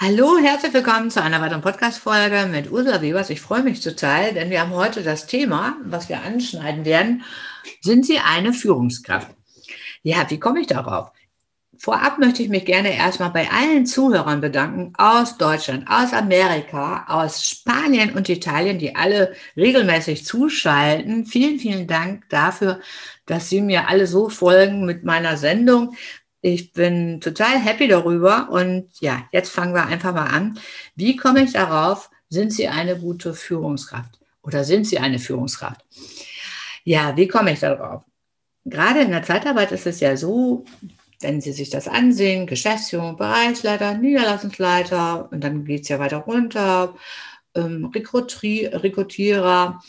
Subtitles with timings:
[0.00, 3.30] Hallo, herzlich willkommen zu einer weiteren Podcast-Folge mit Ursula Webers.
[3.30, 7.24] Ich freue mich total, denn wir haben heute das Thema, was wir anschneiden werden.
[7.80, 9.34] Sind Sie eine Führungskraft?
[10.04, 11.10] Ja, wie komme ich darauf?
[11.80, 17.44] Vorab möchte ich mich gerne erstmal bei allen Zuhörern bedanken aus Deutschland, aus Amerika, aus
[17.44, 21.26] Spanien und Italien, die alle regelmäßig zuschalten.
[21.26, 22.80] Vielen, vielen Dank dafür,
[23.26, 25.96] dass Sie mir alle so folgen mit meiner Sendung.
[26.40, 30.58] Ich bin total happy darüber und ja, jetzt fangen wir einfach mal an.
[30.94, 32.10] Wie komme ich darauf?
[32.28, 35.84] Sind Sie eine gute Führungskraft oder sind Sie eine Führungskraft?
[36.84, 38.02] Ja, wie komme ich darauf?
[38.64, 40.64] Gerade in der Zeitarbeit ist es ja so,
[41.20, 46.94] wenn Sie sich das ansehen, Geschäftsführung, Bereichsleiter, Niederlassungsleiter und dann geht es ja weiter runter,
[47.54, 49.82] ähm, Rekrutierer,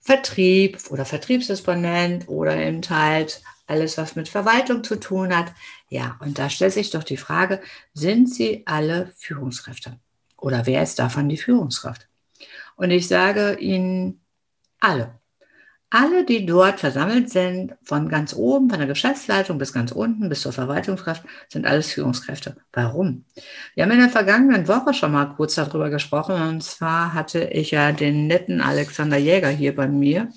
[0.00, 5.52] Vertrieb oder Vertriebsdisponent oder eben halt alles, was mit Verwaltung zu tun hat.
[5.88, 7.60] Ja, und da stellt sich doch die Frage,
[7.94, 9.98] sind sie alle Führungskräfte?
[10.36, 12.08] Oder wer ist davon die Führungskraft?
[12.76, 14.20] Und ich sage Ihnen
[14.80, 15.20] alle.
[15.92, 20.42] Alle, die dort versammelt sind, von ganz oben, von der Geschäftsleitung bis ganz unten, bis
[20.42, 22.56] zur Verwaltungskraft, sind alles Führungskräfte.
[22.72, 23.24] Warum?
[23.74, 26.40] Wir haben in der vergangenen Woche schon mal kurz darüber gesprochen.
[26.40, 30.28] Und zwar hatte ich ja den netten Alexander Jäger hier bei mir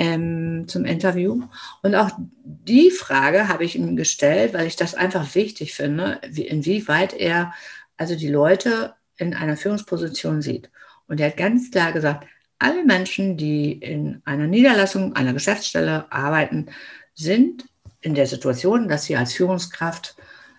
[0.00, 1.42] ähm, zum Interview.
[1.82, 2.10] Und auch
[2.42, 7.52] die Frage habe ich ihm gestellt, weil ich das einfach wichtig finde, wie, inwieweit er
[7.98, 10.70] also die Leute in einer Führungsposition sieht.
[11.06, 12.26] Und er hat ganz klar gesagt,
[12.58, 16.68] alle Menschen, die in einer Niederlassung, einer Geschäftsstelle arbeiten,
[17.14, 17.66] sind
[18.00, 20.16] in der Situation, dass sie als Führungskraft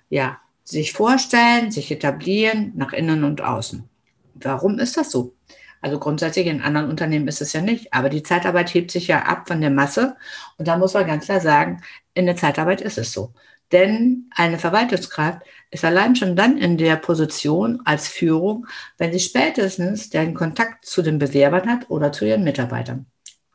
[0.10, 3.90] ja, sich vorstellen, sich etablieren nach innen und außen.
[4.36, 5.34] Warum ist das so?
[5.82, 7.94] Also grundsätzlich in anderen Unternehmen ist es ja nicht.
[7.94, 10.16] Aber die Zeitarbeit hebt sich ja ab von der Masse.
[10.58, 11.82] Und da muss man ganz klar sagen,
[12.14, 13.34] in der Zeitarbeit ist es so.
[13.72, 20.10] Denn eine Verwaltungskraft ist allein schon dann in der Position als Führung, wenn sie spätestens
[20.10, 23.06] den Kontakt zu den Bewerbern hat oder zu ihren Mitarbeitern,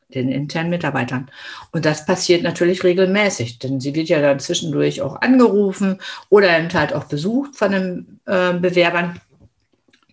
[0.09, 1.31] den internen Mitarbeitern.
[1.73, 6.01] Und das passiert natürlich regelmäßig, denn sie wird ja dann zwischendurch auch angerufen
[6.31, 9.21] oder eben halt auch besucht von den äh, Bewerbern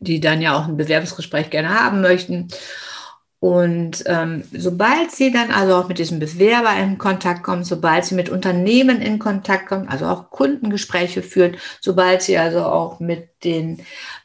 [0.04, 2.50] die dann ja auch ein Bewerbungsgespräch gerne haben möchten.
[3.44, 8.16] Und ähm, sobald sie dann also auch mit diesem Bewerber in Kontakt kommen, sobald sie
[8.16, 13.82] mit Unternehmen in Kontakt kommen, also auch Kundengespräche führen, sobald sie also auch mit den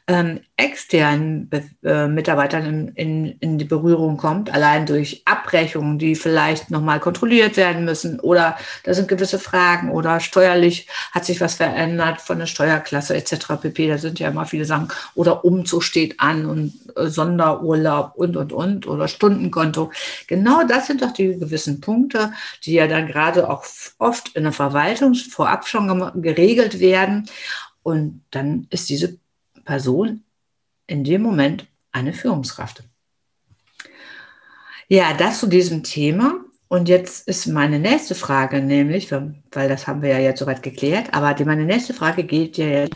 [0.09, 1.49] ähm, externen
[1.83, 7.57] äh, Mitarbeitern in, in, in, die Berührung kommt, allein durch Abbrechungen, die vielleicht nochmal kontrolliert
[7.57, 12.47] werden müssen oder da sind gewisse Fragen oder steuerlich hat sich was verändert von der
[12.47, 13.61] Steuerklasse etc.
[13.61, 13.87] pp.
[13.87, 18.51] Da sind ja immer viele Sachen oder Umzug steht an und äh, Sonderurlaub und und
[18.51, 19.91] und oder Stundenkonto.
[20.25, 23.63] Genau das sind doch die gewissen Punkte, die ja dann gerade auch
[23.99, 27.29] oft in der Verwaltung vorab schon geregelt werden.
[27.89, 29.17] Und dann ist diese
[29.65, 30.23] Person
[30.87, 32.83] in dem Moment eine Führungskraft.
[34.87, 36.43] Ja, das zu diesem Thema.
[36.67, 41.13] Und jetzt ist meine nächste Frage, nämlich, weil das haben wir ja jetzt soweit geklärt,
[41.13, 42.95] aber die, meine nächste Frage geht ja jetzt,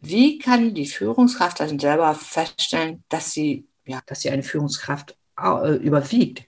[0.00, 5.76] wie kann die Führungskraft dann selber feststellen, dass sie, ja, dass sie eine Führungskraft äh,
[5.76, 6.42] überwiegt?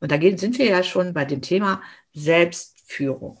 [0.00, 1.80] Und da sind wir ja schon bei dem Thema
[2.12, 3.38] Selbstführung.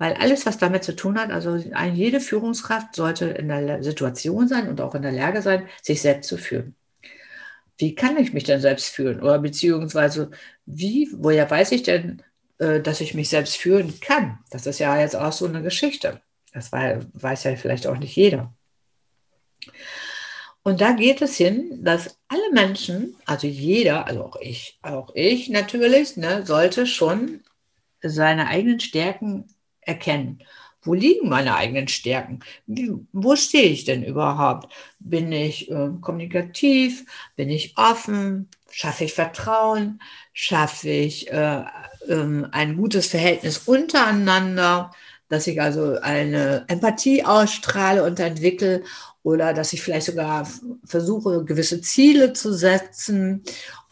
[0.00, 4.66] Weil alles, was damit zu tun hat, also jede Führungskraft sollte in der Situation sein
[4.70, 6.74] und auch in der Lage sein, sich selbst zu führen.
[7.76, 9.20] Wie kann ich mich denn selbst führen?
[9.20, 10.30] Oder beziehungsweise,
[10.64, 12.22] wie, woher weiß ich denn,
[12.56, 14.38] äh, dass ich mich selbst führen kann?
[14.48, 16.22] Das ist ja jetzt auch so eine Geschichte.
[16.54, 18.54] Das weiß ja vielleicht auch nicht jeder.
[20.62, 25.50] Und da geht es hin, dass alle Menschen, also jeder, also auch ich, auch ich
[25.50, 27.42] natürlich, ne, sollte schon
[28.00, 29.44] seine eigenen Stärken
[29.82, 30.42] erkennen.
[30.82, 32.40] Wo liegen meine eigenen Stärken?
[33.12, 34.72] Wo stehe ich denn überhaupt?
[34.98, 37.04] Bin ich äh, kommunikativ?
[37.36, 38.48] Bin ich offen?
[38.70, 40.00] Schaffe ich Vertrauen?
[40.32, 41.64] Schaffe ich äh,
[42.08, 44.92] äh, ein gutes Verhältnis untereinander?
[45.28, 48.82] Dass ich also eine Empathie ausstrahle und entwickle
[49.22, 50.48] oder dass ich vielleicht sogar
[50.84, 53.44] versuche, gewisse Ziele zu setzen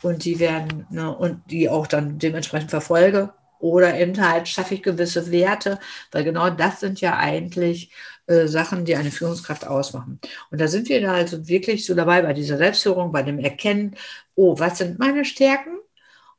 [0.02, 4.82] und die werden ne, und die auch dann dementsprechend verfolge oder eben halt schaffe ich
[4.82, 5.78] gewisse Werte,
[6.12, 7.93] weil genau das sind ja eigentlich
[8.26, 10.20] äh, Sachen, die eine Führungskraft ausmachen.
[10.50, 13.96] Und da sind wir da also wirklich so dabei bei dieser Selbstführung, bei dem Erkennen,
[14.34, 15.78] oh, was sind meine Stärken?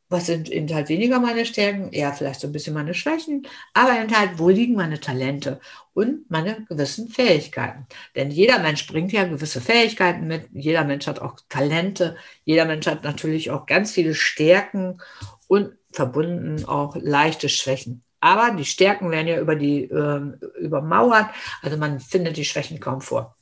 [0.09, 1.91] Was sind eben halt weniger meine Stärken?
[1.91, 5.59] Eher vielleicht so ein bisschen meine Schwächen, aber eben halt, wo liegen meine Talente
[5.93, 7.85] und meine gewissen Fähigkeiten?
[8.15, 12.87] Denn jeder Mensch bringt ja gewisse Fähigkeiten mit, jeder Mensch hat auch Talente, jeder Mensch
[12.87, 14.99] hat natürlich auch ganz viele Stärken
[15.47, 18.03] und verbunden auch leichte Schwächen.
[18.21, 20.21] Aber die Stärken werden ja über die äh,
[20.59, 21.27] übermauert,
[21.61, 23.37] also man findet die Schwächen kaum vor.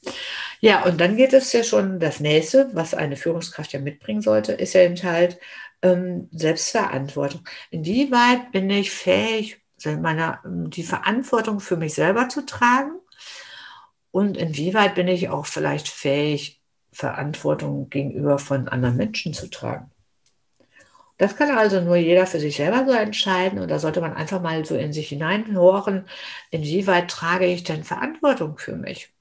[0.60, 4.54] Ja, und dann geht es ja schon das nächste, was eine Führungskraft ja mitbringen sollte,
[4.54, 5.40] ist ja eben halt
[5.82, 7.42] ähm, Selbstverantwortung.
[7.70, 12.94] Inwieweit bin ich fähig, meine, die Verantwortung für mich selber zu tragen?
[14.12, 19.92] Und inwieweit bin ich auch vielleicht fähig, Verantwortung gegenüber von anderen Menschen zu tragen?
[21.18, 24.42] Das kann also nur jeder für sich selber so entscheiden und da sollte man einfach
[24.42, 26.08] mal so in sich hineinhören,
[26.52, 29.12] inwieweit trage ich denn Verantwortung für mich?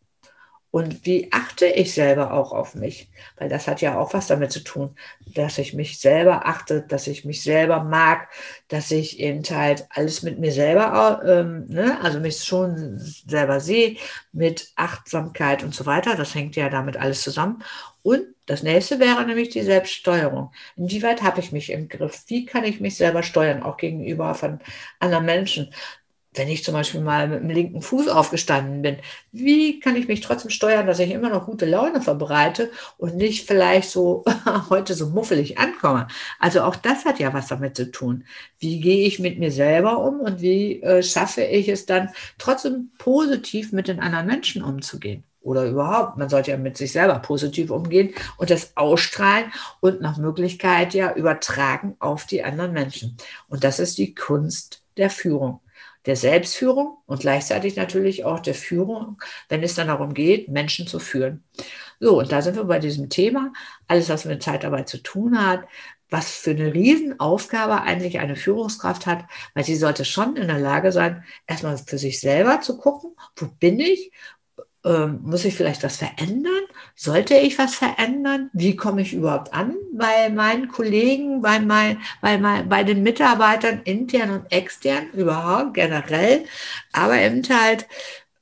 [0.76, 3.08] Und wie achte ich selber auch auf mich?
[3.38, 4.94] Weil das hat ja auch was damit zu tun,
[5.24, 8.28] dass ich mich selber achte, dass ich mich selber mag,
[8.68, 13.96] dass ich eben halt alles mit mir selber, ähm, ne, also mich schon selber sehe,
[14.32, 16.14] mit Achtsamkeit und so weiter.
[16.14, 17.62] Das hängt ja damit alles zusammen.
[18.02, 20.52] Und das nächste wäre nämlich die Selbststeuerung.
[20.76, 22.24] Inwieweit habe ich mich im Griff?
[22.26, 24.60] Wie kann ich mich selber steuern, auch gegenüber von
[25.00, 25.72] anderen Menschen?
[26.36, 28.96] Wenn ich zum Beispiel mal mit dem linken Fuß aufgestanden bin,
[29.32, 33.46] wie kann ich mich trotzdem steuern, dass ich immer noch gute Laune verbreite und nicht
[33.46, 34.24] vielleicht so
[34.70, 36.08] heute so muffelig ankomme?
[36.38, 38.24] Also auch das hat ja was damit zu tun.
[38.58, 42.90] Wie gehe ich mit mir selber um und wie äh, schaffe ich es dann trotzdem
[42.98, 45.24] positiv mit den anderen Menschen umzugehen?
[45.40, 50.18] Oder überhaupt, man sollte ja mit sich selber positiv umgehen und das ausstrahlen und nach
[50.18, 53.16] Möglichkeit ja übertragen auf die anderen Menschen.
[53.46, 55.60] Und das ist die Kunst der Führung
[56.06, 59.18] der Selbstführung und gleichzeitig natürlich auch der Führung,
[59.48, 61.44] wenn es dann darum geht, Menschen zu führen.
[62.00, 63.52] So, und da sind wir bei diesem Thema,
[63.88, 65.64] alles, was mit Zeitarbeit zu tun hat,
[66.10, 69.24] was für eine Riesenaufgabe eigentlich eine Führungskraft hat,
[69.54, 73.46] weil sie sollte schon in der Lage sein, erstmal für sich selber zu gucken, wo
[73.46, 74.12] bin ich,
[74.86, 76.62] ähm, muss ich vielleicht was verändern?
[76.94, 78.50] Sollte ich was verändern?
[78.52, 83.82] Wie komme ich überhaupt an bei meinen Kollegen, bei, mein, bei, mein, bei den Mitarbeitern,
[83.84, 86.44] intern und extern, überhaupt generell?
[86.92, 87.86] Aber eben halt,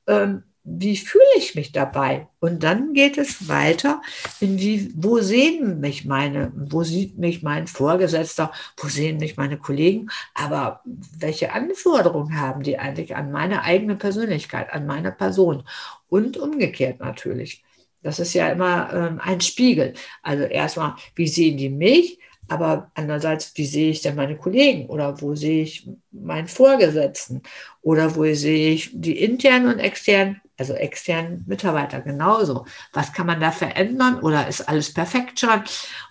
[0.07, 2.27] ähm, wie fühle ich mich dabei?
[2.39, 4.01] Und dann geht es weiter,
[4.39, 9.57] in wie, wo sehen mich meine, wo sieht mich mein Vorgesetzter, wo sehen mich meine
[9.57, 15.63] Kollegen, aber welche Anforderungen haben die eigentlich an meine eigene Persönlichkeit, an meine Person?
[16.09, 17.63] Und umgekehrt natürlich.
[18.01, 19.93] Das ist ja immer ähm, ein Spiegel.
[20.23, 22.19] Also erstmal, wie sehen die mich?
[22.47, 27.41] Aber andererseits, wie sehe ich denn meine Kollegen oder wo sehe ich meinen Vorgesetzten
[27.81, 32.65] oder wo sehe ich die internen und externen also externen Mitarbeiter genauso.
[32.93, 35.63] Was kann man da verändern oder ist alles perfekt schon?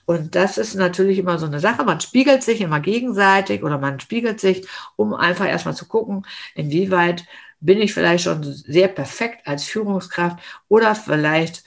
[0.07, 1.85] Und das ist natürlich immer so eine Sache.
[1.85, 7.25] Man spiegelt sich immer gegenseitig oder man spiegelt sich, um einfach erstmal zu gucken, inwieweit
[7.61, 10.39] bin ich vielleicht schon sehr perfekt als Führungskraft
[10.69, 11.65] oder vielleicht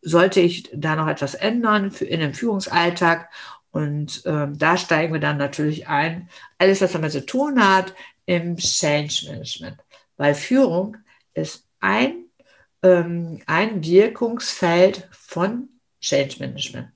[0.00, 3.28] sollte ich da noch etwas ändern in dem Führungsalltag.
[3.70, 7.92] Und ähm, da steigen wir dann natürlich ein, alles, was damit zu tun hat,
[8.24, 9.76] im Change Management.
[10.16, 10.96] Weil Führung
[11.34, 12.24] ist ein,
[12.82, 15.68] ähm, ein Wirkungsfeld von
[16.00, 16.88] Change Management.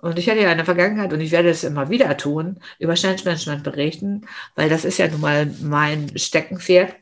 [0.00, 2.94] Und ich hatte ja in der Vergangenheit, und ich werde es immer wieder tun, über
[2.94, 6.94] Change Management berichten, weil das ist ja nun mal mein Steckenpferd.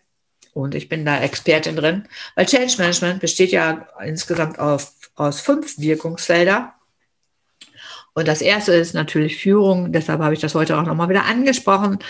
[0.53, 5.79] Und ich bin da Expertin drin, weil Change Management besteht ja insgesamt auf, aus fünf
[5.79, 6.75] Wirkungsfelder.
[8.19, 9.93] Und das erste ist natürlich Führung.
[9.93, 12.01] Deshalb habe ich das heute auch nochmal wieder angesprochen,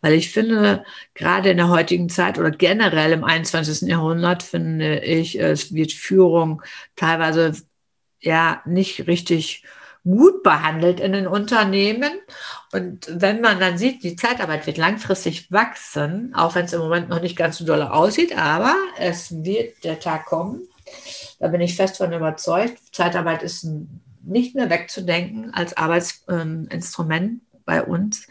[0.00, 0.82] weil ich finde,
[1.12, 3.86] gerade in der heutigen Zeit oder generell im 21.
[3.86, 6.62] Jahrhundert finde ich, es wird Führung
[6.96, 7.52] teilweise
[8.18, 9.62] ja nicht richtig
[10.04, 12.12] gut behandelt in den Unternehmen.
[12.72, 17.10] Und wenn man dann sieht, die Zeitarbeit wird langfristig wachsen, auch wenn es im Moment
[17.10, 20.62] noch nicht ganz so doll aussieht, aber es wird der Tag kommen.
[21.40, 22.78] Da bin ich fest von überzeugt.
[22.90, 28.26] Zeitarbeit ist ein nicht mehr wegzudenken als Arbeitsinstrument bei uns.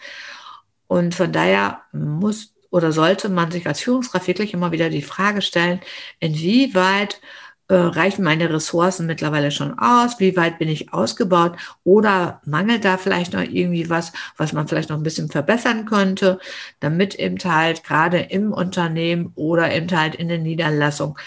[0.88, 5.41] Und von daher muss oder sollte man sich als Führungskraft wirklich immer wieder die Frage
[5.41, 5.79] stellen,
[6.20, 7.22] inwieweit
[7.70, 10.20] äh, reichen meine Ressourcen mittlerweile schon aus?
[10.20, 11.58] Wie weit bin ich ausgebaut?
[11.84, 16.39] Oder mangelt da vielleicht noch irgendwie was, was man vielleicht noch ein bisschen verbessern könnte,
[16.79, 21.17] damit eben halt gerade im Unternehmen oder eben halt in der Niederlassung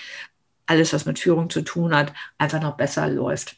[0.66, 3.56] alles, was mit Führung zu tun hat, einfach noch besser läuft.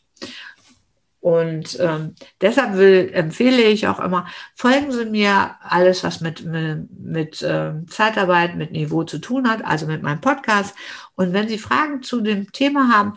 [1.23, 4.27] Und ähm, deshalb will, empfehle ich auch immer,
[4.57, 9.65] folgen Sie mir alles, was mit, mit, mit ähm, Zeitarbeit, mit Niveau zu tun hat,
[9.65, 10.75] also mit meinem Podcast.
[11.15, 13.15] Und wenn Sie Fragen zu dem Thema haben,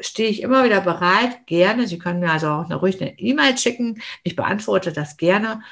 [0.00, 1.86] stehe ich immer wieder bereit, gerne.
[1.86, 4.02] Sie können mir also auch eine, ruhig eine E-Mail schicken.
[4.22, 5.62] Ich beantworte das gerne.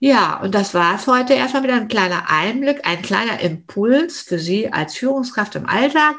[0.00, 1.34] Ja, und das war es heute.
[1.34, 6.16] Erstmal wieder ein kleiner Einblick, ein kleiner Impuls für Sie als Führungskraft im Alltag.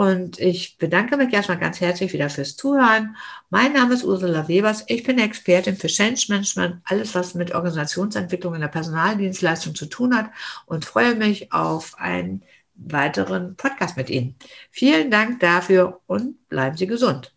[0.00, 3.16] Und ich bedanke mich erstmal ganz herzlich wieder fürs Zuhören.
[3.50, 4.84] Mein Name ist Ursula Webers.
[4.86, 10.16] Ich bin Expertin für Change Management, alles was mit Organisationsentwicklung in der Personaldienstleistung zu tun
[10.16, 10.30] hat
[10.64, 12.42] und freue mich auf ein
[12.76, 14.36] weiteren Podcast mit Ihnen.
[14.70, 17.34] Vielen Dank dafür und bleiben Sie gesund.